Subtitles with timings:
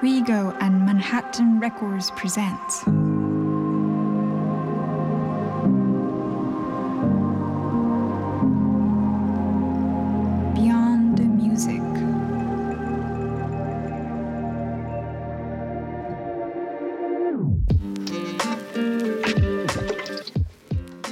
[0.00, 2.84] Rego and Manhattan Records presents.
[10.54, 11.82] Beyond Music.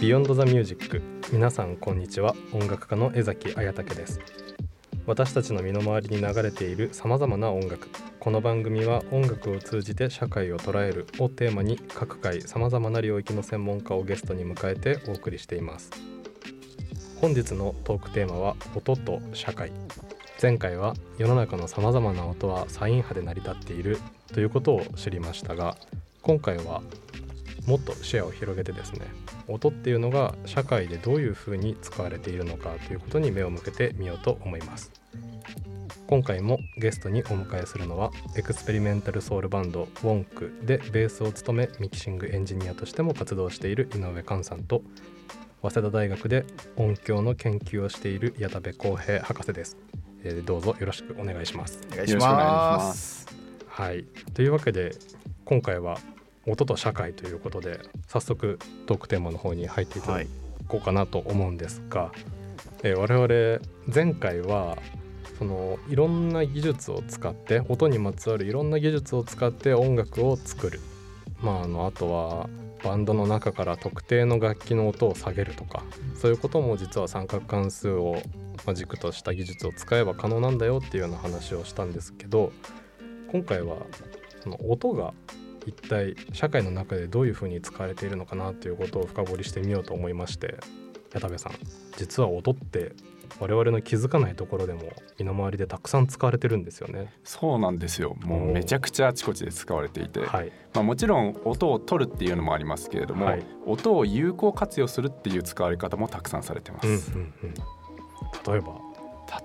[0.00, 4.20] ビヨンドザミュージック皆さんこんにちは音楽家の江崎彩武です
[5.06, 7.88] 私たちの身の回りに流れているさまざまな音楽
[8.26, 15.92] この番組は音楽を通じて社会を捉えるをテーマに各回さまざまな領域の専門家をゲストに迎えてお送りしています。
[17.20, 19.70] 本日のトークテーマは音と社会。
[20.42, 24.00] 前回は世の中のさまざまな音はサイン波で成り立っている
[24.34, 25.76] ということを知りましたが
[26.22, 26.82] 今回は
[27.68, 29.06] もっと視野を広げてですね
[29.46, 35.05] 音っていうのが社会でどういうふうに使われているのかということに目を向けてみようと思います。
[36.08, 44.82] 今回もゲストにお迎えするのはエクスペリメンタルソウルバンド WONK でベースを務めミキシングエンジニアとしても活動している井上寛さんと
[45.62, 46.44] 早稲田大学で
[46.76, 49.76] 音響の研究をしている矢田部康平博士です、
[50.22, 52.28] えーどうぞよろしくお願いしますお願いしま。
[52.28, 53.26] ます
[53.66, 54.04] はい
[54.34, 54.92] というわけで
[55.44, 55.98] 今回は
[56.46, 60.28] 音と社会ということで早速トークテーマの方に入っていただはい。
[60.68, 62.12] こうかなと思うんですが、
[62.84, 63.60] えー我々
[63.92, 64.78] 前回は
[65.38, 70.80] そのいろんな技術を使って音にまつわるいろんな技術を使って音楽を作る、
[71.42, 72.48] まあ、あのあとは
[72.82, 75.82] バンドの中から特定の楽器の音を下げるとか
[76.14, 78.16] そういうことも実は三角関数を
[78.74, 82.52] 軸とした技術を使えば可能なんだよっていうような話をしたんですけど
[83.30, 83.76] 今回は
[84.42, 85.12] その音が
[85.66, 90.54] 一体社会の中でどういうふうに使われているのかなということを深掘りしてみようと思いまして
[91.12, 91.52] 矢田部さん
[91.96, 92.92] 実は音って
[93.40, 94.82] 我々の気づかないところでも
[95.18, 97.12] 身の回りでたくさん使われてるんですよね。
[97.24, 98.16] そうなんですよ。
[98.22, 107.12] もうめちゃくちゃあちこちで使われていて、はい、まあもちろん音を取るっていうのもありますけれども、はい音を有効活用するっていう使われ方もたくさんされてまうんうんす。
[107.12, 107.32] うん、
[108.46, 108.78] 例えば、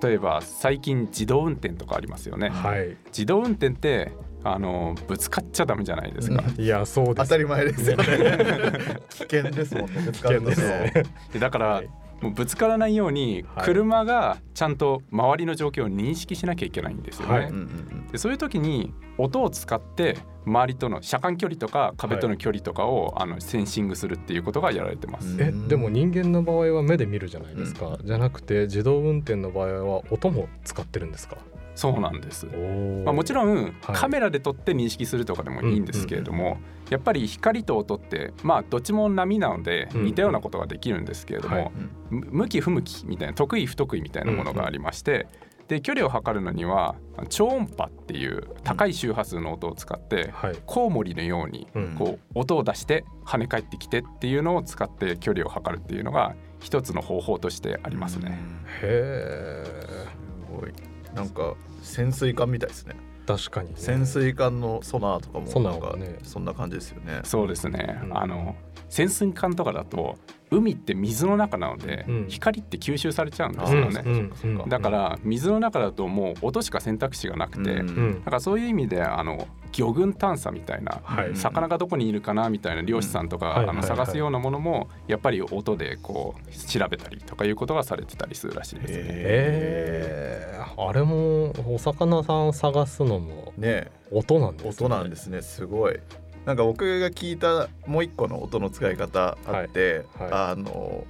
[0.01, 2.49] 例えば最近自動運転とかありますよね。
[2.49, 4.11] はい、自動運転って
[4.43, 6.43] あのぶつかっちゃダメじゃないですか。
[6.57, 8.05] いやそうです当たり前ですよね。
[9.09, 10.11] 危険ですもんね。
[10.11, 10.93] 危険ですね。
[11.33, 11.89] でだから、はい
[12.21, 13.65] もうぶつからないようにはい。
[13.65, 17.33] 車がちゃんと周りの状況を認識しなきゃいけないんですよね。
[17.33, 17.45] はい。
[17.47, 25.29] うんうんでそういう時に音を使って周りとの車間距離とか壁との距離とかを、あのセンシングするっていうことがやられてます。
[25.29, 25.41] うん。
[25.41, 31.37] えでも人間の場合は目で見るじゃないですか、じゃなくて自動運転の場合は音も使ってるんですか？
[31.75, 32.47] そうなんです。
[32.47, 33.71] おまあ、もちろん、はい。
[33.93, 36.57] カメラで撮って認識するとかでもいいんですけれども、
[36.89, 40.03] やっぱり光と音ってまあどっちも波なのでうん。
[40.05, 41.71] 似たようなことができるんですけれども、はい。
[42.09, 45.27] む向き不向きみたいな得意不得意みたいなものがありまして、
[45.67, 46.95] で距離を測るのには
[47.29, 51.95] 超音波っていう高い周波数の音を使って、はい、コウモリのようにうん。
[51.97, 58.37] こう音を出して跳ね返ってきてっていうのを使って距離を測るっていうのが一つの方法としてありますね。
[58.81, 60.73] へえすごい。
[61.15, 62.95] なんか潜水艦みたいですね。
[63.25, 67.21] 確かに、ね、潜水艦のソナーとかもなんかねそんな感じですよね。
[67.23, 68.55] そうですね、うんあの
[68.89, 70.17] 潜水艦とかだと
[70.51, 72.25] 海って水の中なので、うん。
[72.27, 74.29] 光って吸収されちゃうんであすよね。
[74.67, 78.19] だから水の中だともう音しか選択肢がなくて、うんうん。
[78.19, 81.35] だからそういう意味であの魚群探査みたいな、はい。
[81.35, 88.99] 魚がどこにいるかなみたいな漁師さんとか、あの探すようなものもやっぱり音でこう調べたりとかいうことがされてたりするらしいですね。
[88.99, 95.99] へえあれもお魚さん探すのもね音なんですね音なんですねすごい
[96.45, 100.29] なんか僕が聞いたもう一個の音の使い方あって、はい。
[100.31, 101.05] はあの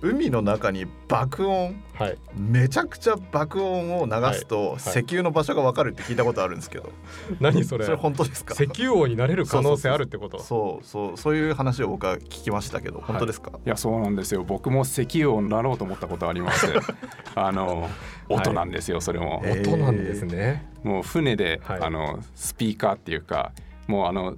[0.00, 2.18] 海の中に爆音はい。
[2.36, 4.76] めちゃくちゃ爆音を流すと、はい。
[4.76, 6.92] 石油の場所がわかるって聞いたことあるんですけど、
[7.40, 7.84] 何それ？
[7.84, 8.54] それ本当ですか？
[8.54, 10.38] 石油王になれる可能性あるってこと？
[10.40, 11.36] そうそうそう。
[11.36, 14.44] いう話を僕は聞きましたけど本当ですか、いやそうなんですよ。
[14.44, 16.68] 僕も石油王になろうと思ったことあります。
[17.34, 17.88] あの
[18.28, 21.80] 音なんですよ、それも、えー音なんですね、もう船で、はい。
[21.80, 23.50] あのスピーカーっていうか
[23.88, 24.36] もうあの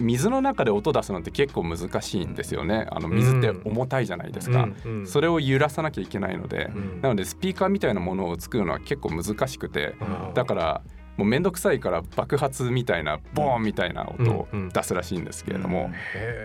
[0.00, 2.86] 水の中で音出すのって結構難しいんですよね。
[2.90, 5.06] あの水って重たいじゃないですか、うんうん。
[5.06, 7.00] それを揺らさなきゃいけないので、うん。
[7.00, 9.94] なのでスピーカーみたいなものを作るのは結構難しくて。
[10.34, 10.82] だから
[11.16, 15.90] もうめんどくさいから爆発みたいなボーンみたいな音を出すらしいんですけれども、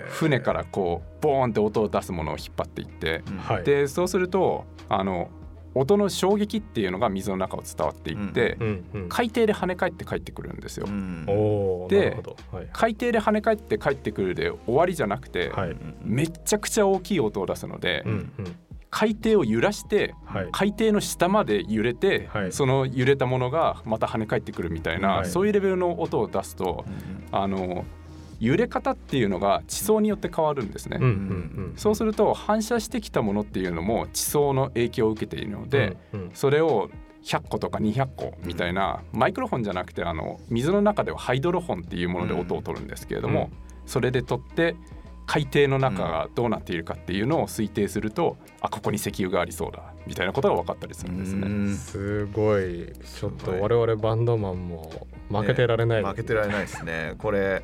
[0.09, 3.23] 船からこうボーンって音を出すものを引っ張っていって、
[3.63, 5.29] でそうするとあの
[5.75, 9.09] 音の衝撃っていうのが水の中を伝わっていって、うんうん。
[9.09, 10.85] 海底で跳ね返って帰ってくるんですよ。
[10.87, 12.37] でなるほど。
[12.51, 12.69] はい。
[12.71, 15.75] 海底で跳ね返って帰ってくるで終わりじゃなくて、はい。
[16.01, 18.55] めっちゃくちゃ大きい音を出すので、うんうん。
[18.89, 20.49] 海底を揺らしてはい。
[20.53, 22.51] 海底の下まで揺れて、はい。
[22.53, 25.25] その揺れたものがまた跳ね返ってくるみたいな、はい。
[25.25, 26.85] そういうレベルの音を出すと
[27.31, 27.83] あの
[28.39, 30.97] 揺れ方っていうのが地層によって変わるんですね。
[30.99, 36.31] うんうんそうすると反射してきたものっていうのも地層の影響を受けているので、うんうん。
[36.33, 36.89] それを
[37.23, 43.49] 100個とか200個みたいな、マイクロフォンじゃなくてあの水の中ではハイドロフォンっていうもので音を取るんですけれども、
[43.85, 44.75] それで取って
[45.27, 51.47] 海底の中がどうなっているかっていうのを推定すると、あここに石油がありそうだみたいなことが分かったりするんですね。
[51.47, 51.75] うん。
[51.75, 52.93] すごい。
[53.03, 56.09] ちょっと我々バンドマンも負けてられない、ね。
[56.09, 57.15] 負けてられないですね。
[57.17, 57.63] これ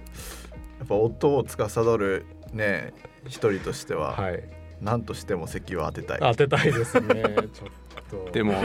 [0.82, 2.94] やっぱ音を司るね
[3.26, 4.44] 一人としては、はい。
[4.82, 6.20] 何としても石油を当てたい。
[6.20, 7.24] 当てたいですね
[7.54, 8.32] ちょっと。
[8.32, 8.56] でも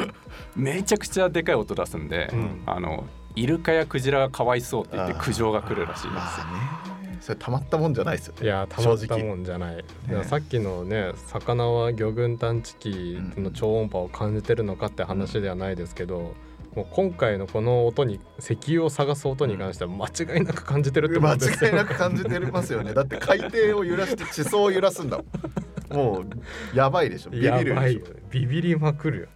[0.57, 2.63] めちゃくちゃでかい音出すんで、うん。
[2.65, 6.15] あのイルカやクジラがかわいそうって言って苦情が来るらしいです。
[6.15, 6.97] まあね。
[7.21, 8.45] それたまったもんじゃないですよね。
[8.45, 16.35] いやたまったもんじゃない、いやさっきのね魚は魚群探知機の超音波を感じてるのかって話ではないですけど、
[16.77, 22.93] もう今回のこの音に石油を探す音に関しては間違いなく感じてるってこ間とですよ違いなく感じてますよね。
[22.93, 25.97] だって海底を揺らして地層を揺らすんだもん。
[25.97, 27.31] もうやばいでしょ。
[27.31, 28.01] ビビやるでしょ。
[28.29, 29.27] ビビりまくるよ。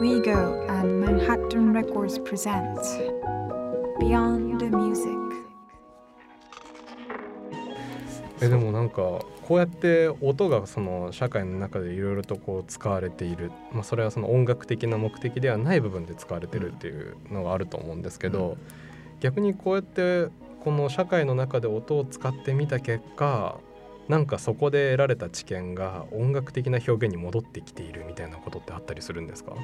[0.00, 2.78] Rego and Manhattan Records present
[3.98, 5.18] Beyond the Music.
[8.40, 9.02] えでもなんか
[9.48, 18.58] こうやって音がその社会の中でいろいろとこう使われている、まあ、それはその音楽的な目的ではない部分で使われてるっていうのがあると思うんですけど、
[19.20, 20.28] 逆にこうやって
[20.62, 23.58] この社会の中で音を使ってみた結果
[24.06, 29.54] なんかそこで得られた知見が音楽的な表現に戻ってきているみたいなことってあったりするんですか、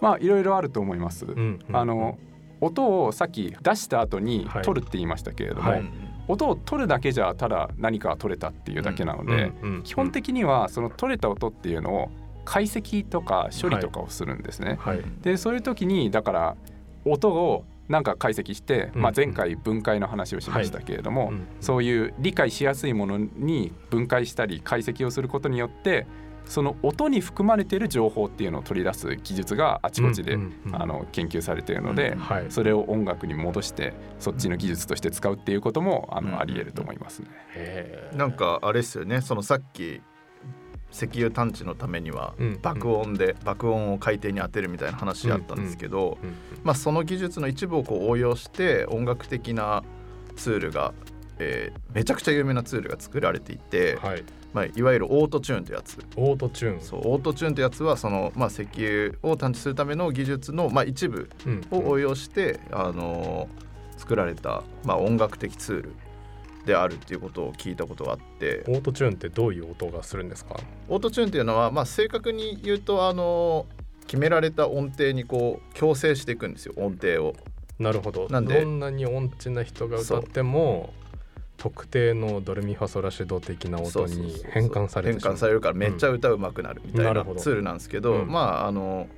[0.00, 1.26] まあいろいろあると思います。
[1.26, 2.18] うんあの
[2.62, 4.62] 音をさっき出した後にはい。
[4.62, 5.84] 取るって言いましたけれども、はい
[6.30, 9.52] 音を取るだけじゃただ何かが取れたっていうだけなので、
[9.84, 12.10] 基本的にはその取れた音っていうのを
[12.44, 14.78] 解析とか処理とかをするんですね。
[14.80, 15.02] はい。
[15.22, 16.56] でそういう時にだから
[17.04, 21.46] 音をなんか解析して、うんまあ、前回分解の話をしましたけれども、うん。
[21.60, 26.06] そういう理解しやすいものに分解したり解析をすることによって
[26.44, 32.46] その音に含まれている情報っていうのを取り出す技術があちこちで、うんうんうんあの研究されているので、はい。
[32.48, 36.40] それを音楽に戻してそっちの技術として使うっていうこともあの、うん。
[36.40, 37.28] あり得ると思いますね。
[38.14, 39.20] なんかあれですよね。
[39.20, 40.00] そのさっき
[40.92, 42.58] 石油探知のためにはうん。
[42.60, 46.34] 爆音で爆音を海底に当てるみたいな話あったんですけど、うん。
[46.62, 49.82] まあ、その技術の一部をこう応用して音楽的な
[50.36, 50.94] ツールが、
[51.40, 54.22] えーめちゃくちゃ有名なツールが作られていて、はい。
[54.52, 55.98] まあ、いわゆるオートチューンというやつ。
[56.16, 56.80] オートチューン。
[56.80, 61.66] そうオートチューンというやつはその、まあ、石油を探知するための技術の、まあ、一部うん。
[61.70, 63.70] を応用して、あのー
[64.00, 65.92] 作られた、まあ、音楽的ツール
[66.64, 68.64] であるっていうことを聞いたことがあって。
[68.66, 70.56] オートチューンってどういう音がするんですか？
[70.88, 77.36] オートチューンっていうのは、まあ、正確に言うと、あのー決められた音程にこう強制していくんですよ音程を。
[77.78, 78.26] なるほど。
[78.28, 80.92] なんでどんなに音痴な人が歌っても
[81.60, 88.32] 特定のドレミファソラシド的な音に変換されて変換されるからめっちゃ歌うまくなるみたいなツールなんですけど、うん。
[88.32, 89.08] まああの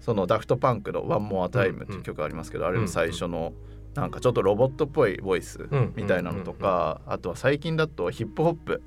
[0.00, 3.52] そのダフトパンクの「One More Time」っていう曲ありますけど、あれの最初の
[3.94, 8.82] なんかちょっとロボットっぽいボイスうんみたいなのとか、あとは最近だとヒップホップ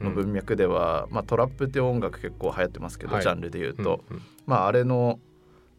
[0.00, 3.22] の文脈では、まあ、トラップっていう音楽結構流行ってますけど、はい。
[3.22, 4.02] ジャンルで言うと、
[4.44, 5.20] まああれの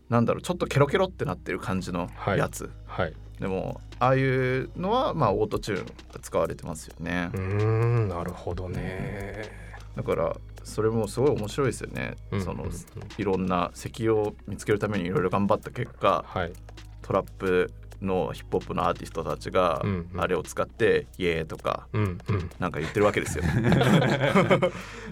[0.07, 2.39] なんだろうちょっとケロケロってなってる感じのはい。
[2.39, 7.29] やつ、はいでもああいうのはまあオートチューンが使われてますよね。
[7.34, 9.43] う、ーんなるほどね。
[9.96, 12.65] だからそれもすごい面白いですよね、そのうんうん。
[12.65, 12.72] うん
[13.17, 16.53] いろんな石油を見つけるためにいろいろ頑張った結果はい。
[17.01, 19.84] トラップのヒップホップのアーティストたちが
[20.18, 21.88] あれを使って「イエー」とか
[22.60, 23.44] なんか言ってるわけですよ。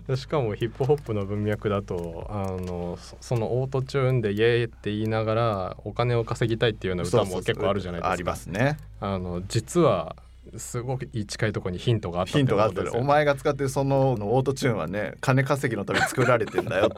[0.08, 8.78] で しかもヒップホップの文脈だとあのそそのオートチューンでイエーイって言いながらお金を稼ぎたいっていうような歌も結構あるじゃないですかありますね。
[9.00, 10.16] あの実は
[10.60, 16.90] すごく近いところにヒントがあったヒントがあったお前が使ってるそのオートチューンはね金稼ぎのために作られてんだよ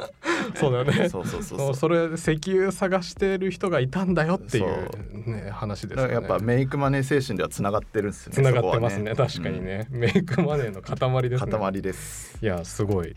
[0.54, 1.08] そうだよね。
[1.08, 4.90] そうそうそうそそうそれ石油探してる人がいたんだよっていそう
[5.26, 6.14] う、ね、話ですよね。
[6.14, 9.10] やっぱメイクマネー精神ではつながってるんですねつながってますね。
[9.10, 11.52] そこは確かにね、メイクマネーの塊ですね。
[11.52, 12.38] 塊です。
[12.42, 13.16] いやすごい。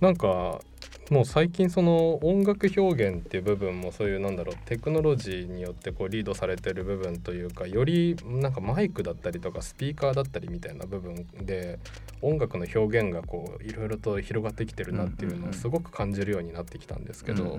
[0.00, 0.60] なんか
[1.10, 11.78] もう最近その音楽表現っていう部分もそういうなんだろうテクノロジーによってこうリードされてる部分というかよりなんかマイクだったりとかスピーカーだったりみたいな部分で
[12.22, 17.56] 音楽の表現がこういろいろと広がってきてるなっていうのをすごく感じるようになってきたんですけど、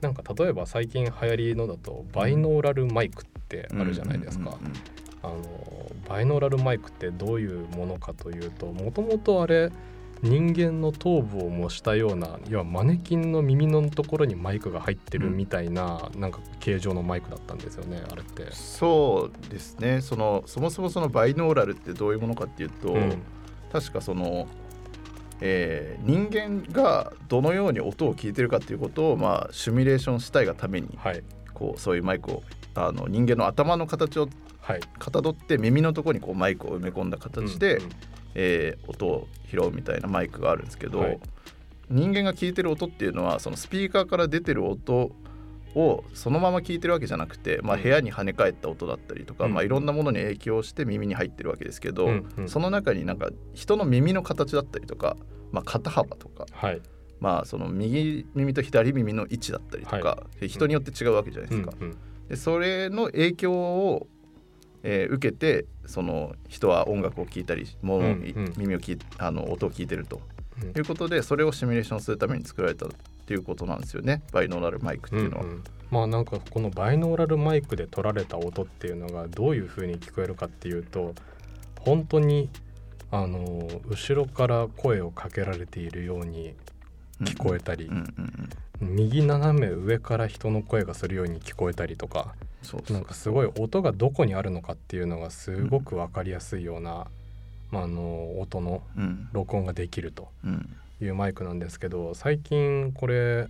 [0.00, 4.58] なんか例えば最近流行りのだとバイノーラルマイクってあるじゃないですか。
[5.22, 9.70] あのバイノーラルマイクってどういうものかというともともとあれ
[10.22, 18.46] 人間の頭部を模したような要はマネキンの耳のところにマイクが入ってるみたいな、なんか形状のマイクだったんですよねあれって。
[18.52, 20.00] そうですね。
[20.00, 23.22] そのそもそもそのバイノーラルってどういうものかっていうと、うん。
[23.72, 24.46] 確かその、
[25.40, 31.22] えー人間がどのように音を聞いてるかっていうことを、まあ、シミュレーションしたいがためにはい。
[31.52, 32.42] こうそういうマイクを
[32.74, 34.28] あの人間の頭の形を
[34.60, 34.80] はい。
[35.00, 37.90] かたどって耳のところにこうマイクを埋め込んだ形で、うんうん
[38.34, 41.20] えー音を拾うみたいなマイクがあるんですけど、はい。
[41.90, 45.12] 人間が聞いてる音っていうのはそのスピーカーから出てる音
[45.74, 47.82] をそのまま聞いてるわけじゃなくて、まあ、うん。
[47.82, 49.54] 部屋に跳ね返った音だったりとか、うん。
[49.54, 52.48] まあ、いろんなものに影響して耳に入ってるわけですけど、うんうん。
[52.48, 55.16] その中になんか人の耳の形だったりとか、
[55.50, 56.80] まあ、肩幅とか、はい。
[57.20, 61.72] まあ、その右耳と左耳の位置だったりとか、は人によって違うわけじゃないですか。
[61.78, 61.96] うんうん。
[62.28, 64.08] でそれの影響を、
[64.82, 68.52] えー受けてその人は音楽を聴いたりもの、うんうん。
[68.56, 70.20] 耳を聞いあの音を聞いてると
[70.62, 72.88] うんいうことでそれをシミュレーションするために作られたっ
[73.26, 75.44] ていうことなんですよねバイノーラルマイクっていうのは。
[75.44, 75.64] うんうん。
[75.90, 81.14] まあなんかこのバイノーラルマイクで取られた音っていうのがどういう風に聞こえるかっていうと
[81.80, 82.48] 本当に
[83.10, 86.54] あの後ろから声をかけられているように
[87.20, 88.96] 聞こえたり、うんうんうん。
[88.96, 92.34] 右斜め上から人の声がするように聞こえたりとか
[92.90, 97.06] なんかすごい音がどこにあるのかっていうのがすごく分かりやすいような、
[97.70, 100.76] まあ、あの音のうん録音ができるとうん。
[101.04, 103.48] いうマイクなんですけど最近これ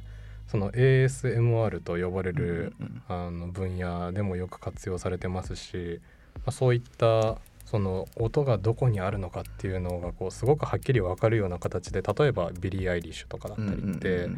[0.49, 6.01] その ASMR と呼ばれる、うんあの分野でもよく活用されてますし、
[6.37, 14.29] まあ、そういったその音がどこにあるのかっていうのがこうすごくはっきり分かるような形で例えばビリー・アイリッシュとかだったりって、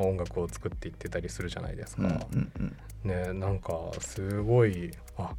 [0.00, 2.26] まあ、音楽を作っていってたりするじゃないですうんうんか。
[2.32, 2.76] うんうん。
[3.04, 5.34] ねなんかすごいあ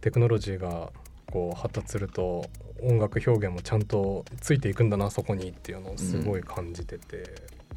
[0.00, 0.90] テクノロジーが
[1.30, 2.44] こう発達すると
[2.82, 7.24] 音楽表現もちゃんとついていくんだなそこにっていうのをすごい感じてて、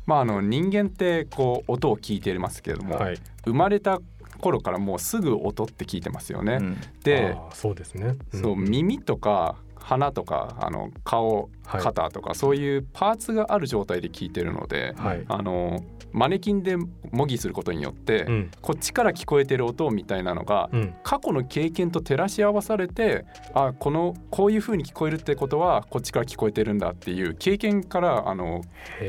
[0.05, 3.19] まああの人間ってこう音を聞いていますけれども、はい。
[3.45, 3.99] 生まれた
[4.39, 6.57] 頃からもうすぐ音って聞いてますよね。
[6.59, 6.77] うん。
[7.03, 8.19] でそうですね、ん。
[8.33, 11.81] そう耳とか鼻とかあの顔はい。
[11.81, 15.25] 肩とか、そういうパーツがある状態で聞いてるので、はい。
[15.27, 15.83] あの
[16.17, 16.77] マネキンで
[17.11, 18.51] 模擬することによって、うん。
[18.61, 20.95] こっちから聞こえてる音みたいなのが、うん。
[21.03, 28.61] 過去の経験と照らし合わされてあこのこういう風に聞こえるってことはこっちから聞こえてるんだっていう経験からあの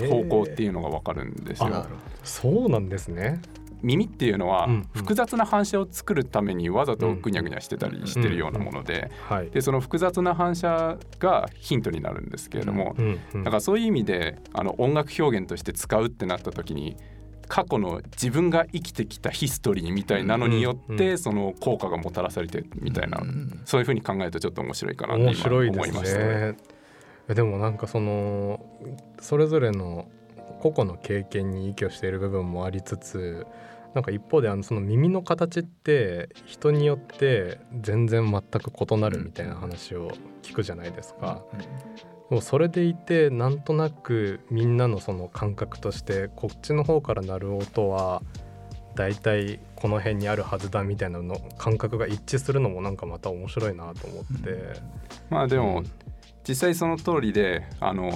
[0.09, 1.87] 方向っていうのが分かるんですよ。
[2.23, 3.41] そうなんですね
[3.83, 9.51] 耳っていうのは複雑な反射を作るためにわざとぐにゃぐにゃしてたりしてるようなものではい。
[9.51, 12.95] でその複雑な反射がヒントになるんですけれども
[13.35, 16.97] だからそういう意味であの音楽表現として使うってなった時に
[17.49, 26.57] 過去の自分が生きてきたヒストリーみたいなのによってその効果がもたらされてるみたいなうんそういうふうに考えるとちょっと面白いかなって面今思いましたね。
[27.29, 28.65] でもなんかその
[29.21, 30.09] それぞれの
[30.61, 33.47] 個々の経験に依拠している部分もありつつ
[33.95, 41.43] なんか一方であのその耳の形って人によって全然全く異なるみたいな話を聞くじゃないですか。
[42.29, 48.23] でもそれでいてなんとなくみんなのその感覚としてこっちの方から鳴る音は
[48.95, 54.81] だいたいこの辺にあるはずだみたいなの感覚が一致するのもなんかまた面白いなと思って。
[55.31, 55.91] まあでも、うん。
[56.47, 58.11] 実際その通りであの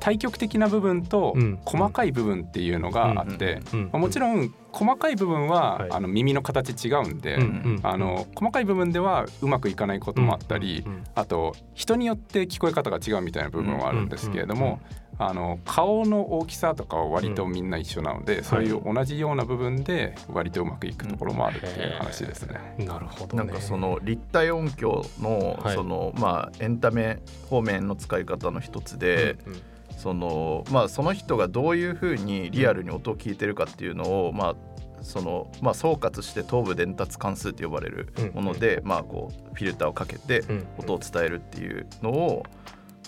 [0.00, 1.58] 対極的な部分とうん。
[1.64, 5.90] 細かい部分っていうのがあって、もちろん細かい部分は、はい。
[5.92, 14.80] あの耳の形違うんで、うんうんあの細かい部分ではうまくいかないこともあったり、うんうんあと人によって聞こえ方が違うみたいな部分はあるんですけれども、
[15.18, 22.58] あの顔の大きさとかは割とみんな一緒なので、そういう同じような部部分で割とうまくいくところもあるっていう話ですね。
[22.78, 25.74] なるほど、ね、なんかその立体音響のはい。
[25.74, 29.62] そのまあエンタメ方面の使い方の一つで、うんうん
[30.04, 34.54] そのまあその人がどういうふうにリアルに音を聞いてるかっていうのを、まあ
[35.00, 40.66] そのまあ総括して頭部伝達関数と呼ばれるもので、まあこうフィルターをかけてうん。
[40.76, 42.42] 音を伝えるっていうのを、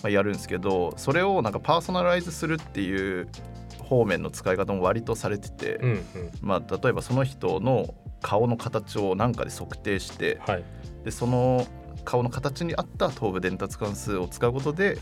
[0.01, 3.27] まあ、やるんですけどそれをなんかパーソナライズするっていう
[3.83, 6.01] 方面の使い方も割とされてて、うんうん。
[6.41, 10.63] まあ例えばその人の顔の形を何かで測定してはい。
[11.05, 11.67] でその
[12.05, 14.97] 顔の形に合った頭部伝達関数を使うことで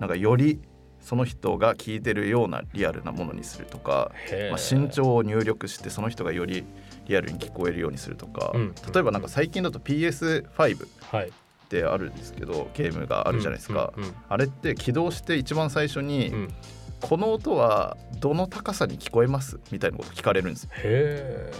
[0.00, 0.60] なんかより
[1.00, 4.12] その人が聞いてるようなリアルなものにするとか、
[4.50, 6.64] まあ、身長を入力してその人がより
[7.06, 8.74] リアルに聞こえるようにするとか、うん。
[8.92, 11.28] 例えばなんか最近だと PS5 はい。
[11.28, 11.32] っ
[11.70, 16.54] てあるんですけどゲームがあるじゃないですか、うんうんあれって起動して一番最初に、うん。
[17.00, 20.68] この音はどの高さに聞こえますみたいなこと聞かれるんです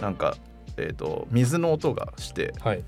[0.01, 0.37] なんか、
[0.77, 2.83] えー、と水の音がしてはい。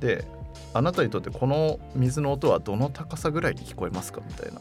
[0.00, 0.24] で
[0.74, 4.60] あなたにとってこの水の音はどの高さぐらいに聞こえますかみたいな。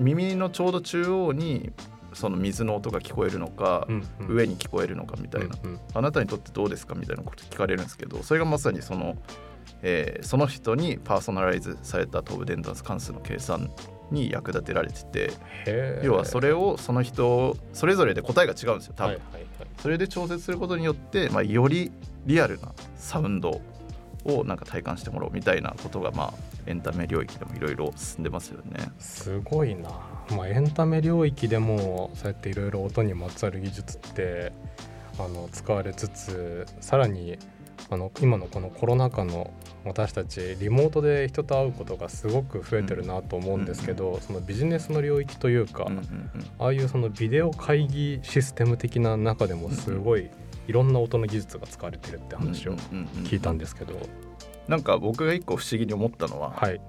[0.00, 1.72] 耳のちょうど中央に
[2.12, 4.28] その水の音が聞こえるのか、うんうん。
[4.28, 5.80] 上に聞こえるのかみたいな、うんうん。
[5.94, 9.16] あなたにとってどうですかみたいなこと聞かれるんですけどそれがまさにその、
[9.82, 13.70] えーその人にパーソナライズされた東部伝達関数の計算
[14.10, 15.32] に役立てられてて
[16.02, 19.68] 要はそれをその人それぞれで答えが違うんですよ多分、はいはいはい。
[19.78, 21.92] それで調節することによって、まあ、より
[22.24, 23.60] リアルなサウンド
[24.26, 26.32] をなんか体感してもらおうみたいなことが、まあ、
[26.66, 28.90] エンタメ領域でもいろいろ進んでますよね。
[28.98, 29.90] すごいな、
[30.36, 34.52] まあ、エンタメ領域でもそうやっていろいろ音にまつわる技術って
[35.18, 37.38] あの使われつつさらに
[37.88, 39.52] あの今のこのコロナ禍の
[39.84, 46.46] 私たちリモートで人と会うことがすごく増えてるなと思うんですけど、そのビジネスの領域というか、うんうんうん。
[46.58, 50.28] ああいうそのビデオ会議システム的な中でもすごい
[50.66, 52.76] いろんな音の技術が使われてるって話を
[53.24, 53.94] 聞いたんですけど、
[54.68, 56.80] なんか僕が一個不思議に思ったのは、はい、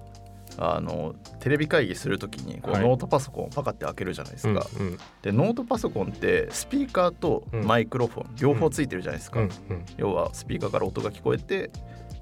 [0.58, 2.84] あのテレビ会議するときにこう、はい。
[2.84, 4.98] ノートパソコンをパカって開けるじゃないですか、うんうん。
[5.22, 9.50] でノートパソコンってスピーカーとマイクロフォン、両方ついてるじゃないですか、うん。
[9.98, 11.70] 要はスピーカーから音が聞こえて、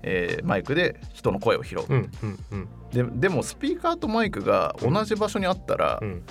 [0.04, 2.68] えーマイクで人の声を拾う、うんうんうん。
[2.92, 6.24] ででもスピーカーとマイクが同じ場所にあったら、うん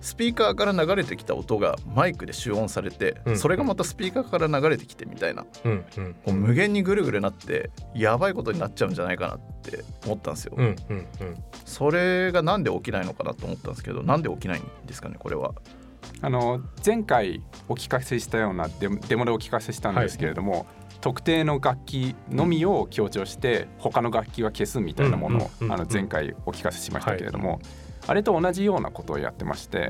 [0.00, 3.38] スピーカーから流れてきた音がマイクで集音されて、うん。
[3.38, 5.44] それがまたスピーカーから流れてきてみたいな。
[5.64, 6.14] うんうん。
[6.14, 11.44] こう無限にぐるぐるなってやばいことになっちゃうんじゃないかなって思ったんですよ、うんうんうん。
[11.64, 15.54] それがなんで起きないのかなと思ったんですけどなんで起きないんですかねこれは。
[16.22, 20.66] あの前回お聞かせしたようなデモデモでお聞かせしたんですけれども、
[21.00, 25.50] 特定の楽器のみを強調して他の楽器は消すみたいなものを
[25.90, 27.60] 前回お聞かせしましたけれども、
[28.10, 29.88] あれと同じようなことをやってまして、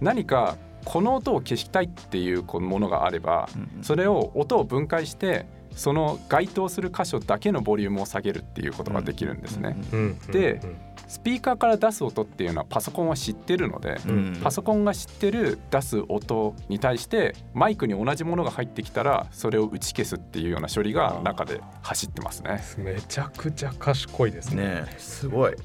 [0.00, 3.48] 何かこの音を消したいっていうこのものがあれば
[3.80, 5.46] それを音を分解して
[5.76, 9.76] その該当する箇所だけのボリュームを下げるっていうことができるんですね。
[9.92, 10.60] うんうんで
[11.06, 22.64] スピーカーから出す音っていうのはパソコンは知ってるので、うんパソコンが知ってる出す音に対してマイクに同じものが入ってきたらそれを打ち消すっていうような処理が中で走ってますね。
[22.78, 24.64] めちゃくちゃ賢いですね。
[24.64, 25.58] ねえすごいだ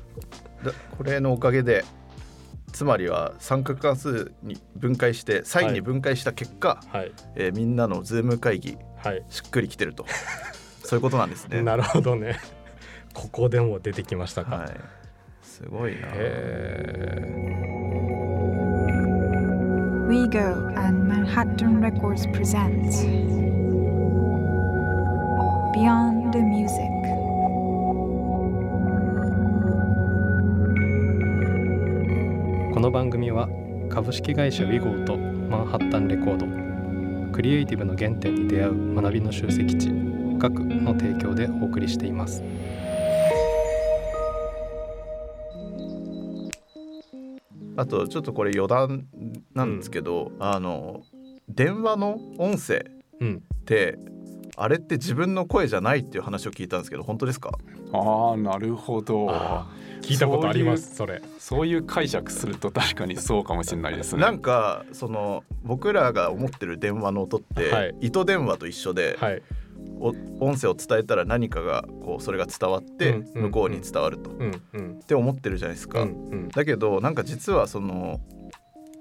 [0.97, 1.85] これのおかげで
[2.71, 9.23] つまりは三角関数に分解してサインに分解した結果、はいえーみんなのズーム会議はい。
[9.29, 10.05] しっくりきてると
[10.83, 11.61] そういうことなんですね。
[11.63, 12.37] なるほどね。
[13.13, 14.55] ここでも出てきましたか。
[14.55, 14.69] はい、
[15.41, 16.07] すごいな。
[16.13, 17.15] へ
[20.07, 22.89] WEGO and Manhattan Records present
[25.73, 26.88] Beyond the Music.
[32.79, 33.49] この番組は
[33.89, 39.89] 株式会社ウィゴーとマンハッタンレコードクリエイティブの原点に出会う学びの集積地
[40.37, 42.41] 学の提供でお送りしています。
[47.75, 49.07] あとちょっとこれ余談
[49.53, 51.01] なんですけど、あの
[51.49, 52.85] 電話の音声
[53.19, 53.43] うん。
[53.59, 53.99] って
[54.61, 57.57] あれって自分の声じゃないっていう話を聞いたんですけど本当ですか？
[57.93, 59.69] ああなるほどあ
[60.01, 60.95] 聞いたことあります。
[60.95, 61.21] それ。
[61.37, 64.21] そういう解釈すると確かにそうかもしれないですね。
[64.21, 69.41] なんかその僕らが思ってる電話の音って、はい糸電話と一緒で、はい。
[70.01, 74.99] お音声を伝えたら何かがこうそれが伝わって向こうに伝わると、っうんうん。
[74.99, 76.01] て思ってるじゃないですか。
[76.01, 76.47] うんうん。
[76.49, 78.19] だけどなんか実はその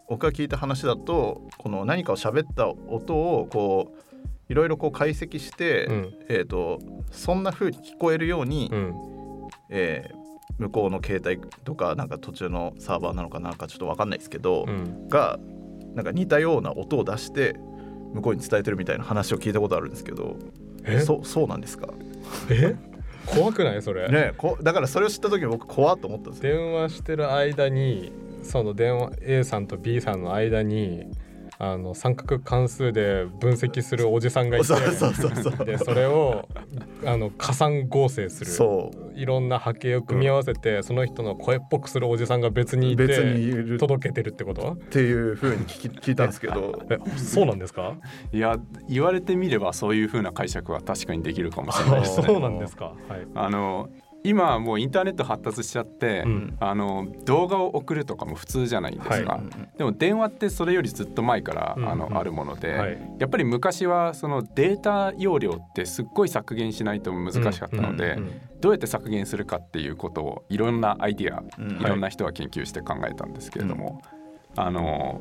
[0.09, 4.08] 僕が聞いた話だとこの何かを喋った音をこう
[4.49, 6.79] いろいろこう解析して、うんえー、と
[7.11, 8.95] そんな風に聞こえるように、うん。
[9.71, 10.19] えー
[10.59, 15.07] 向こうの携帯とかなんか途中のサーバーなのかなんかちょっと分かんないですけど、うん。
[15.09, 15.39] が
[15.95, 17.55] なんか似たような音を出して
[18.13, 20.37] 向こうに伝えてるみたいな話を聞いたことあるんですけど
[20.85, 20.99] え？
[20.99, 21.91] そそうなんですか？
[22.51, 22.75] え？
[23.27, 24.09] 怖くないそれ。
[24.09, 26.57] ねこだからそれを知った時僕怖っと思ったんですよ。
[26.57, 28.11] 電話してる間に
[28.43, 31.07] その電話 A さんと B さんの間に
[31.61, 35.67] あの三角関数で分析するおじさんがいてそうそうそうそう。
[35.67, 36.49] でそれを
[37.05, 38.51] あの加算合成する。
[38.51, 39.19] そう。
[39.19, 43.75] いろんな波形を組み合わせて、その人の声っぽくするおじさんが別にいて別にいる。
[43.75, 44.77] っ届けてるってこと？
[44.91, 46.81] ていう風に聞き聞いたんですけど。
[46.91, 47.97] えそうなんですか？
[48.33, 48.57] いや
[48.89, 52.27] 言われてみればそういう風な解釈は確かにできるかもしれないですね。
[52.29, 52.85] そうなんですか。
[52.87, 52.95] はい。
[53.35, 53.89] あの
[54.25, 56.57] 今はもうインターネット発達しちゃって、うん。
[56.61, 59.43] あの動画を送るとかも普通じゃないですか、はい。
[59.79, 61.89] でも電話ってそれよりずっと前から、うんうん。
[61.91, 62.99] あのあるもので、はい。
[63.19, 71.81] やっぱり昔はそのデータ容量ってすっごい削減しないと難しかったので、うんうんどうやって削減するかっていうことをいろんなアイディア、うん。
[71.81, 71.85] い。
[71.85, 74.03] ろんな人が研究して考えたんですけれども、
[74.57, 75.21] あの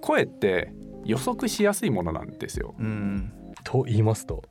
[0.00, 0.72] 声って
[1.04, 2.74] 予測しやすいものなんですよ。
[2.78, 3.34] うん。
[3.64, 4.42] と言いますと？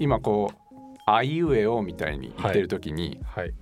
[0.00, 0.65] 今こう
[1.06, 3.54] あいうえおみたいに言ってる時に、はい。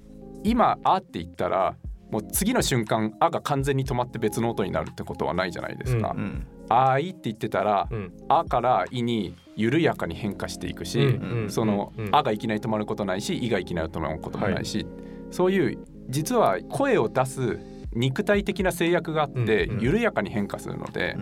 [0.44, 1.76] 今あって言ったら
[2.11, 6.14] もう次の瞬間あが完全に止まって別の音になるってことはないじゃないですか。
[6.16, 6.46] ううん。
[6.70, 8.12] あいって言ってたら、うん。
[8.28, 11.50] あからいに緩やかに変化していくし、うん。
[11.50, 12.09] その、うん。
[12.12, 14.87] あがいきなり止まることないしいがいきなり止まることもないし、
[15.30, 15.78] そういう
[16.09, 17.59] 実は声を出す
[17.94, 21.16] 肉体的な制約があって、緩やかに変化するので、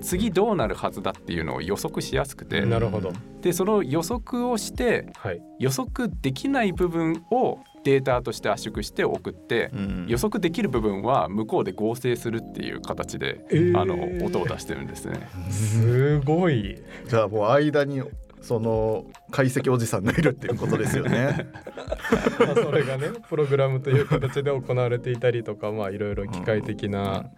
[0.00, 3.12] 次どうなるはずだっていうのを予測しやすくて、なるほど。
[3.40, 5.42] でその予測をしてはい。
[5.58, 10.06] 予測できない部分をデータとして圧縮して送って、うん。
[10.08, 13.80] 予測できる部分は向こうで合成するっていう形で、えー。
[13.80, 15.28] あの音を出してるんですね。
[15.50, 16.78] すごい。
[17.08, 18.02] じゃあもう間に
[18.42, 21.48] その解析おじさんがいるっていうことですよね。
[22.38, 27.30] まあそれがねプログラムという形で行われていたりとかまあいろいろ機械的な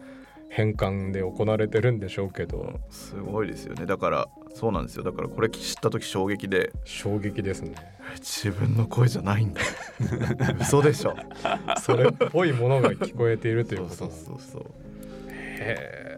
[0.48, 3.86] 変換で行われてるんでしょうけどすごいですよね。
[3.86, 5.02] だからそうなんですよ。
[5.02, 7.74] だからこれ知った時衝撃で衝撃ですね
[8.14, 9.60] 自分の声じゃないんだ。
[10.60, 11.16] 嘘でしょ。
[11.82, 14.72] それっぽいものが聞こえているというそうことなんですそうそうそう。
[15.28, 16.13] へ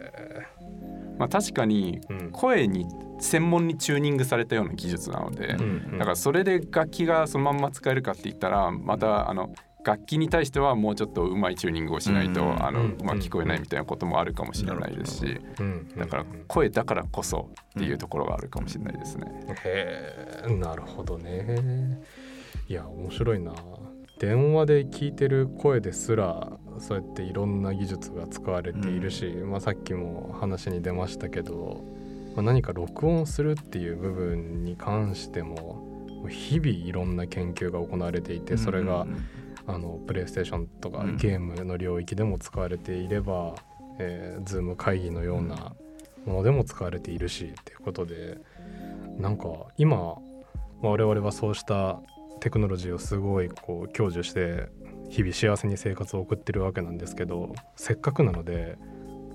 [1.18, 2.00] まあ、確かに
[2.32, 2.86] 声に
[3.18, 19.26] 専門にチューニングされたような技術なので、うんだからそれで楽器がそのまんま使えるかって言ったらまたあの楽器に対してはもうちょっとうまいチューニングをしないと、うんあのうんうまく聞こえないみたいなこともあるかもしれないですし、うんだから声だからこそっていうところがあるかもしれないですね。
[19.64, 22.00] へえなるほどね。
[22.68, 23.54] いや面白いな。
[24.18, 31.84] 電話で聞いてる声ですらそうやっていろんな技術が使われているし、まあ、さっきも話に出ましたけど、
[32.34, 35.82] まあ、何か録音するっていう部分に関しても
[36.28, 39.16] 日々いろんな研究が行われていてそれが、うん。
[39.68, 41.16] あのプレイステーションとかうん。
[41.16, 43.56] ゲームの領域でも使われていれば、
[43.98, 45.74] えー、ズーム会議のような
[46.24, 48.38] ものでも使われているしっていうことで
[49.18, 52.00] なんか今、まあ我々はそうした
[52.40, 54.68] テクノロジーをすごいこう享受して
[55.08, 58.76] 日々幸せに生活を送ってるわけなんですけどせっかくなので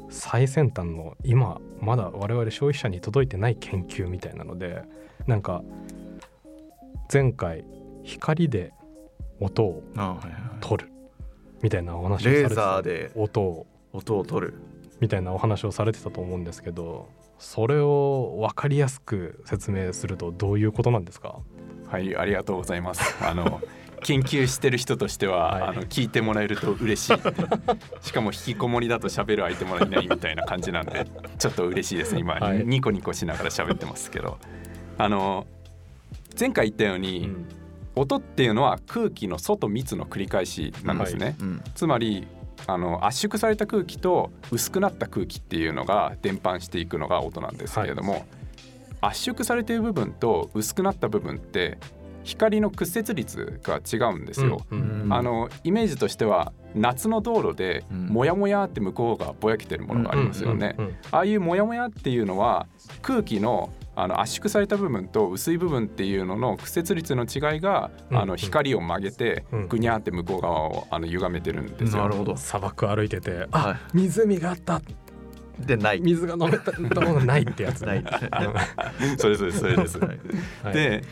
[0.10, 4.84] 最先端の今まだ我々消費者に届いてない研究みたいなので
[5.28, 5.64] なんか
[7.12, 7.66] 前回
[8.04, 8.74] 光で
[9.40, 10.92] 音をあはいはい撮る
[11.62, 14.54] みたいなお話をされてたレーザーで音を音を取る。
[15.00, 21.40] みたいなお話をされてたと思うんですけどそれを分かりやすく説明するとどういうことなんですか？
[21.88, 23.02] はい、ありがとうございます。
[23.26, 23.62] あの
[24.04, 25.62] 研究してる人としては、はい。
[25.64, 27.18] あの聞いてもらえると嬉しい。
[28.02, 32.22] しかも引きこもりだと喋る相手もいないみたいな感じなんで、ちょっと嬉しいですね。
[32.22, 32.66] 今、はい。
[32.66, 34.38] ニコニコしながら喋ってますけど、
[34.98, 35.46] あの
[36.40, 37.46] 前回言ったように、うん。
[37.94, 41.36] 音っていうのは空気の外密の繰り返しなんですね。
[41.40, 41.62] うん。
[41.76, 42.28] つまり
[42.68, 48.26] あの圧縮された空気と薄くなった空気っていうのが伝播していくのが音なんですけれども、
[49.02, 51.78] 圧縮されている部分と薄くなった部分って
[52.24, 54.62] 光の屈折率が違うんですよ。
[54.72, 60.76] うんうんあのイメージとしては夏の道路でうんモヤモヤって向こうがぼやけてるものがありますよね。
[60.78, 62.68] うんうんああいうモヤモヤっていうのは
[63.02, 72.04] 空気のあの圧縮された部分と薄い部分っていうのの屈折率の違いが、うんあの光を曲げてうんぐにゃーって向こう側をあの歪めてるんですよ。
[72.04, 72.38] なるほど。
[72.38, 74.82] 砂漠歩いててあ、は湖があった
[75.60, 76.02] でない。
[76.02, 78.04] 水が飲めたものないってやつ ない。
[79.18, 80.00] それそれそれです。
[80.00, 81.04] はいで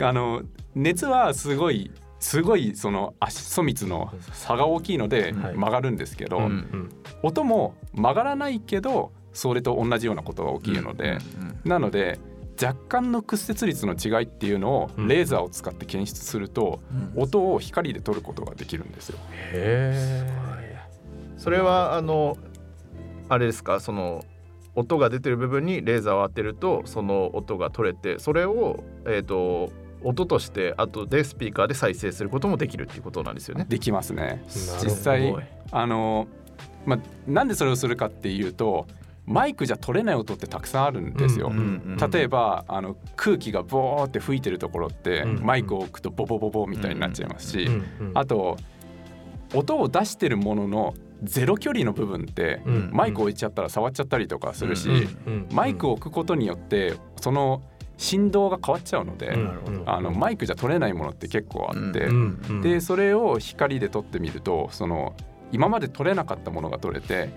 [0.00, 0.42] あの
[0.74, 1.90] 熱はすごい
[2.22, 5.54] すごいその足粗密の差が大きいのではい。
[5.54, 6.88] 曲がるんですけど、うんうん。
[7.22, 11.18] 音も曲がらないけどそれと同じようなことが起きるので、
[11.64, 12.18] なので
[12.62, 15.08] 若干の屈折率の違いっていうのをうん。
[15.08, 16.80] レーザーを使って検出すると、
[17.16, 17.22] うん。
[17.22, 19.18] 音を光で撮ることができるんですよ。
[19.52, 20.26] へ
[21.36, 22.38] それはあの
[23.28, 24.24] あれですかその
[24.76, 29.70] 音が出てる部分にレーザーを当てるとその音が取れてそれをえっ、と
[30.04, 33.66] 音として後でスピーカーで再生することもできるっていうことなんですよね。
[33.68, 34.42] できますね。
[34.46, 35.34] 実際
[35.70, 36.26] あの、
[36.86, 38.86] まあ、なんでそれをするかっていうと
[39.26, 41.48] マイクじゃ取れない音ってたくさんあるんですよ。
[41.48, 47.74] うんうん例えばあの空気がボーって吹いてるところって、うんマイクを置くとボボボボみたいになっちゃいますし、うん
[48.08, 48.56] うんあと
[49.54, 57.62] 音を出してるもののゼロ距離の部分って、うんマイク置いちゃったら触っちゃったりとかするし、うんうんマイクを置くことによってその
[58.02, 59.82] 振動が変わっちゃうので、うん。
[59.86, 62.42] あのマイクじゃ取れないものって結構あって、うん。
[62.50, 62.60] うん。
[62.60, 65.14] でそれを光で撮ってみるとその
[65.52, 67.30] 今まで撮れなかったものが撮れて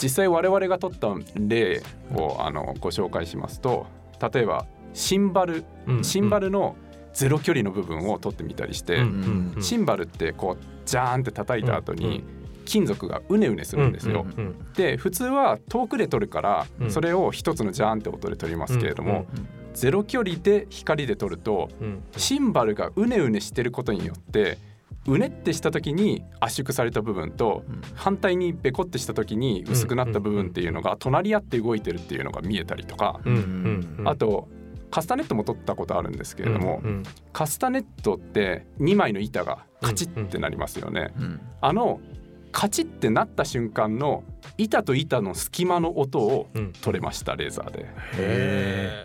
[0.00, 1.82] 実際我々が撮った例
[2.14, 3.86] をあのご紹介しますと
[4.32, 6.04] 例えばシンバルうん。
[6.04, 6.76] シンバルの
[7.14, 9.54] ゼロ距離の部分を撮ってみたりして、うん。
[9.56, 9.62] うん。
[9.62, 12.22] シンバルってこうジャーンって叩いた後に
[12.66, 14.26] 金属がうねうねするんですよ。
[14.36, 14.44] うん。
[14.44, 14.72] うん。
[14.74, 16.90] で普通は遠くで撮るからうん。
[16.90, 19.24] それを一つのジャーンって音で撮りますけれども、
[19.74, 22.02] ゼロ距離で光で撮るとうん。
[22.16, 24.58] シンバルがうねうねしてることによって
[25.06, 27.80] うねってした時に圧縮された部分とうん。
[27.94, 34.08] 反対にベコってした時に薄くなった部分っていうのが隣り合って動いてるっていうのが見えたりとかうんうんうん。
[34.08, 34.48] あと
[34.90, 41.12] カスタネットも撮ったことあるんですけれどもうんうんカスタネットって2枚の板がカチッってなりますよね。
[41.18, 41.40] うん。
[41.60, 42.00] あの
[42.54, 44.22] カチッってなった瞬間の
[44.58, 46.72] 板と板の隙間の音をうん。
[46.72, 47.86] 取れましたレーザーで。
[48.16, 49.04] へ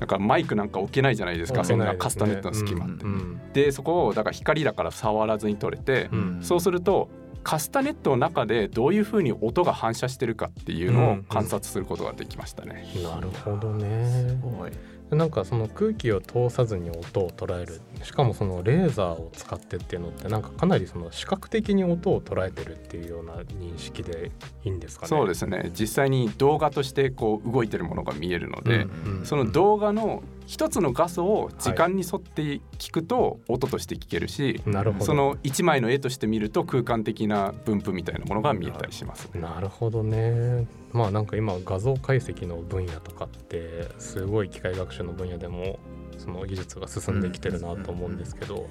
[0.00, 3.04] だからマイクなんか置けないじゃないですかそんなカスタネットの隙間って。
[3.04, 3.40] うん。
[3.52, 6.38] でそこをだから光だから触らずに撮れて、うん。
[6.42, 7.08] そうすると
[7.44, 12.84] カスタネットの中でどういう風に音が反射してるかっていうのを観察することができましたね。
[13.00, 14.40] なるほどね。
[14.42, 14.72] おい
[15.10, 17.80] なんかその空気を通さずに音を捉える。
[18.02, 24.30] しかもそのレーザーを使ってっていうのってなんかかなりその視覚的に音を捉えてるっていうような認識で
[24.64, 25.08] いいんですかね。
[25.08, 25.70] そうですね。
[25.78, 29.24] 実際に動画としてこう動いてるものが見えるので、うん。
[29.24, 32.42] その動画の一つの画素を時間に沿って
[32.78, 35.04] 聞くと音として聞けるし、なるほど。
[35.04, 39.28] その一枚の絵として見ると空間的な分布みたいなものが見えたりします。
[39.34, 40.66] なるほどね。
[40.94, 45.78] まあなんか今画像解析の分野とかってすごい機械学習の分野でも
[46.16, 48.70] その技術が進んできてるなと思うんですけど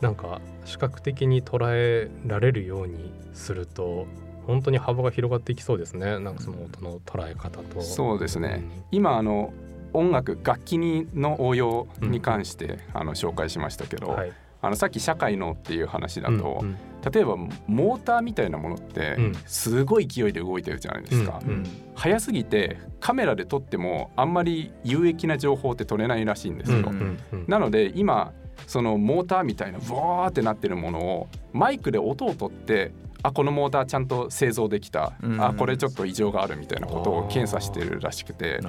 [0.00, 4.06] なんか視覚的に捉えられるようにすると
[4.46, 6.20] 本当に幅が広がっていきそうですね。
[6.20, 7.80] なんかその音の捉え方と。
[7.82, 8.62] そうですね。
[8.92, 9.52] 今あの
[9.92, 14.32] 音楽楽器にの応用に関して、あの紹介しましたけど、はい。
[14.62, 16.76] あのさっき社会のっていう話だと、うんうん。
[17.10, 19.34] 例えばモーターみたいなものってうん。
[19.46, 27.44] すごい勢いで動いてるじゃないですか、うん速すぎてカメラで撮ってもあんまり有益な情報って撮れないらしいんですよ、うんうんうん。
[27.46, 28.32] なので今
[28.66, 35.40] そのモーターみたいなブワーってなってるものをマイクで音を取ってあこのモーターちゃんと製造できた、うん。
[35.40, 38.60] あこれちょっと異常があるみたいなことを検査してるらしくて。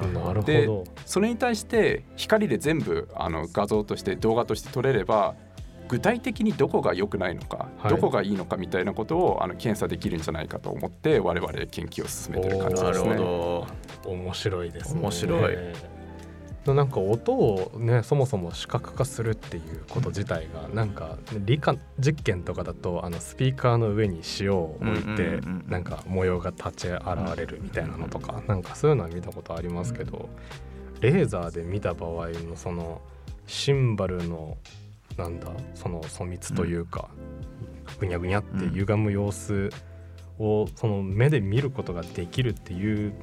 [0.46, 0.84] でど。
[1.06, 5.36] それに対して光で全部あの画像として動画として撮れれば
[5.88, 7.90] 具体的にどこが良くないのか、はい。
[7.90, 13.16] どこがいいのかみたいなことをあの検査できるんじゃないかと思って我々研究を進めてる感じなるですね。
[13.16, 13.68] ほ
[14.04, 14.10] ど。
[14.12, 15.02] 面白いですね。
[15.02, 15.58] 面白い
[16.68, 27.02] なんか音をねそもそも視覚化するっていうこと自体がなんか理科実験とかだとあのスピーカーの上に塩を置いてなんか模様が立ち現
[27.36, 30.30] れるみたいなのとかなんかそういうのは見たことありますけど
[31.00, 33.02] レーザーで見た場合のその
[33.48, 34.58] シンバルの
[35.18, 37.10] なんだその粗密というか
[38.00, 39.70] ぐにゃぐにゃって歪む様子
[40.42, 43.14] をその目で見ることができるっていう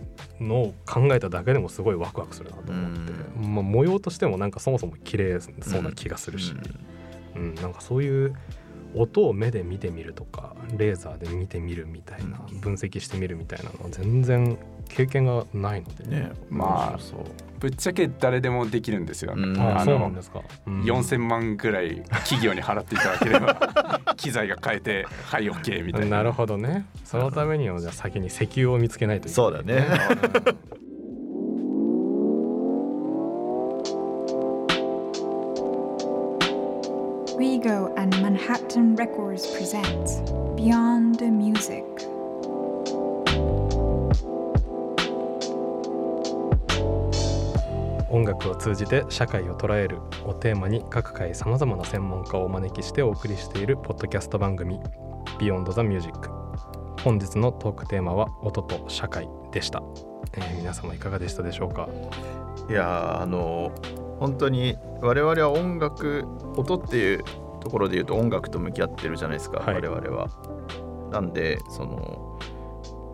[0.40, 6.54] のを考えただけでもすごいワクワクするなと思って、まあ、模様としてもなんかそもそも綺麗そうな気がするし、
[7.34, 7.54] うん。
[7.56, 8.34] なんかそういう
[8.94, 16.04] 音を目で見てみるとかレーザーで見てみるみたいな分析してみるみたいなのは全然経験がないので。
[16.04, 16.32] ね。
[16.48, 16.98] まあ
[17.60, 19.34] ぶっちゃけ誰でもできるんですよ。
[19.36, 19.60] うん。
[19.60, 20.82] あそうなんですか、うん。
[20.82, 26.18] 4000万ぐらい企業に払っていただければ 機材が変えて「はい OK」みたいな。
[26.18, 26.86] なるほどね。
[27.04, 29.50] そのためにはじゃあ先に石油を見つけないといけない。
[29.50, 29.86] そうだね
[37.58, 40.20] Rego and Manhattan Records presents
[40.54, 41.82] Beyond the Music.
[48.10, 54.78] 音楽を通じて社会を捉えるをテーマに各界さまざまな専門家をお招きしてお送りしているポッドキャスト番組
[55.40, 56.30] Beyond the Music
[57.02, 59.82] 本日のトークテーマは音と社会でした、
[60.34, 61.88] えー皆様いかがでしたでしょうか？
[62.70, 63.72] いやーあの
[64.20, 66.24] 本当に我々は音楽
[66.56, 67.24] 音っていう
[67.58, 69.74] ところで言うと音楽と向き合ってるじゃないですか、はい。
[69.74, 70.28] 我々は。
[71.10, 72.38] なんでその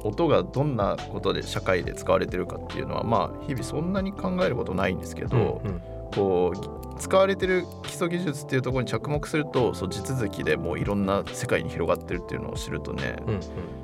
[0.03, 5.83] 音がどんなことで社会で使われてるかっていうのはまあ日々そんなに考えることないんですけど、うん
[6.15, 13.41] こう使われてる基礎技術っていうところに着目するとそう地続きでもういろんな世界に広がってるっていうのを知るとね、うん。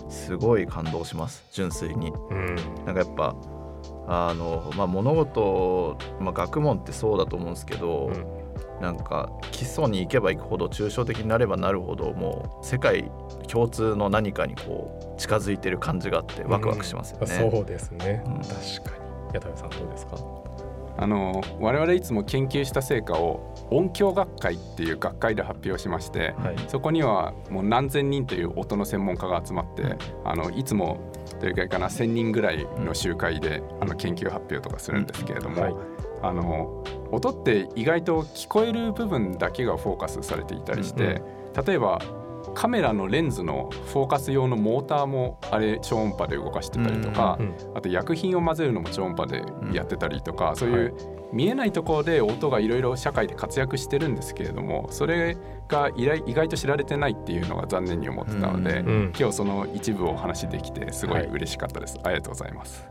[0.09, 1.45] すごい感動します。
[1.51, 2.13] 純粋に。
[2.31, 2.55] うん。
[2.87, 3.35] なんかやっぱ
[4.07, 8.40] あの、まあ、物事、まあ、学問ってそうだと思うんですけど、うん
[8.81, 13.11] なんか基礎に行けば行くほど抽象的になればなるほどもう世界
[13.47, 17.27] 共通の何かにこう近づいてる感じがあってワクワクしますよね。
[17.27, 18.35] そうですね、うん。
[18.39, 18.57] 確か
[19.29, 19.35] に。
[19.35, 20.17] 矢田部さんどうですか
[20.97, 26.57] あの我々いつも研究した成果を音響学会っていう学会で発表しまして、はい。
[26.69, 30.99] そこにはもう何千人という音の専門家が集まって、あのいつも
[31.41, 35.75] どれくらいかな1,000人ぐらいの集会で、あの研究発表とかするんですけれども、はい。
[36.23, 41.23] あの音って意外と聞こえる部分だけがフォーカスされていたりして、
[41.67, 42.01] 例えば
[42.55, 49.43] カメラのレンズのフォーカス用のモーターもあれ超音波で動かしてたりとか、うんあと薬品を混ぜるのも超音波で
[49.73, 50.95] やってたりとか、そういはう
[51.33, 55.37] 見えないところで音がいろいろ社会で活躍してるんですけれどもそれ
[55.69, 59.13] が意外意外と知られてないっていうのが残念に思ってたので、うんうん。
[59.17, 61.29] 今日その一部をお話しできてすごいはい。
[61.29, 62.85] 嬉しかったです、ありがとうございます。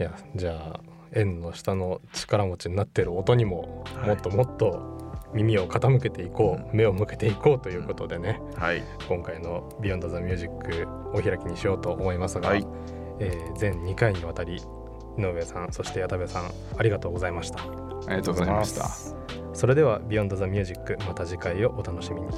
[0.00, 0.80] いやじゃあ
[1.12, 4.08] 円の下の力持ちになってる音にもはい。
[4.08, 4.96] もっともっと
[5.34, 8.82] 耳を傾けていこう、目を向けていこうということでねはい。
[9.08, 10.50] 今回の「Beyond the Music」
[11.12, 12.66] お開きにしようと思いますが、はい。
[13.18, 14.62] えー全2回にわたり
[15.18, 17.60] 井上さんそして矢田部さんありがとうございました。
[17.60, 17.64] あ
[18.10, 18.86] りがとうございました。
[19.54, 22.28] それでは「Beyond the Music」また次回をお楽しみに